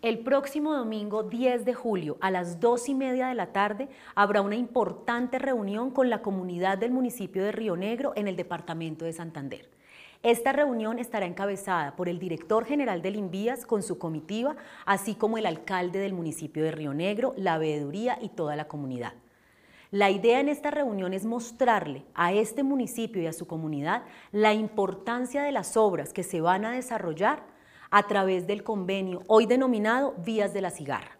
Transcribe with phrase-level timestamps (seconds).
[0.00, 4.42] El próximo domingo 10 de julio a las 2 y media de la tarde habrá
[4.42, 9.12] una importante reunión con la comunidad del municipio de Río Negro en el departamento de
[9.12, 9.68] Santander.
[10.22, 14.54] Esta reunión estará encabezada por el director general del INVIAS con su comitiva,
[14.86, 19.14] así como el alcalde del municipio de Río Negro, la veeduría y toda la comunidad.
[19.90, 24.54] La idea en esta reunión es mostrarle a este municipio y a su comunidad la
[24.54, 27.57] importancia de las obras que se van a desarrollar
[27.90, 31.18] a través del convenio hoy denominado Vías de la Cigarra.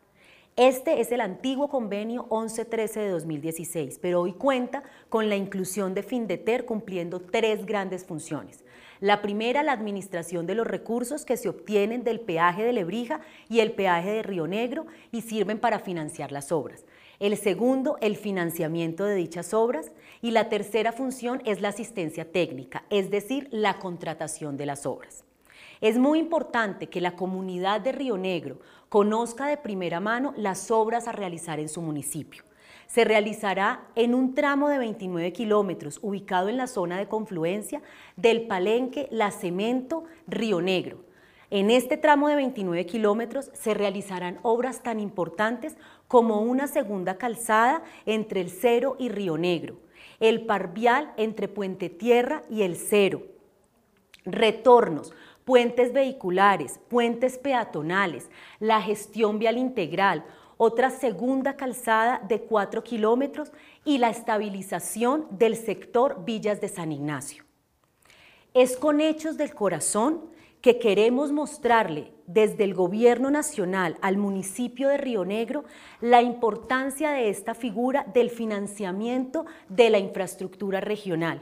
[0.57, 6.03] Este es el antiguo convenio 1113 de 2016, pero hoy cuenta con la inclusión de
[6.03, 8.65] Findeter cumpliendo tres grandes funciones.
[9.01, 13.61] La primera, la administración de los recursos que se obtienen del peaje de Lebrija y
[13.61, 16.85] el peaje de Río Negro y sirven para financiar las obras.
[17.21, 19.93] El segundo, el financiamiento de dichas obras.
[20.21, 25.25] Y la tercera función es la asistencia técnica, es decir, la contratación de las obras.
[25.81, 31.07] Es muy importante que la comunidad de Río Negro conozca de primera mano las obras
[31.07, 32.43] a realizar en su municipio.
[32.87, 37.83] Se realizará en un tramo de 29 kilómetros ubicado en la zona de confluencia
[38.17, 41.05] del Palenque La Cemento Río Negro.
[41.51, 47.83] En este tramo de 29 kilómetros se realizarán obras tan importantes como una segunda calzada
[48.05, 49.79] entre el Cero y Río Negro,
[50.21, 53.23] el parvial entre Puente Tierra y el Cero,
[54.25, 55.13] retornos,
[55.49, 58.29] puentes vehiculares, puentes peatonales,
[58.61, 60.23] la gestión vial integral,
[60.59, 63.51] otra segunda calzada de 4 kilómetros
[63.83, 67.45] y la estabilización del sector Villas de San Ignacio.
[68.53, 70.21] Es con hechos del corazón
[70.61, 75.65] que queremos mostrarle desde el Gobierno Nacional al municipio de Río Negro
[76.03, 81.41] la importancia de esta figura del financiamiento de la infraestructura regional,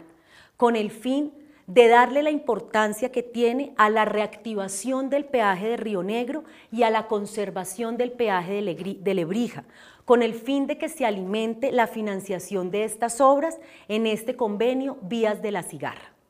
[0.56, 5.76] con el fin de darle la importancia que tiene a la reactivación del peaje de
[5.76, 9.64] Río Negro y a la conservación del peaje de Lebrija,
[10.04, 14.98] con el fin de que se alimente la financiación de estas obras en este convenio
[15.02, 16.15] Vías de la Cigarra.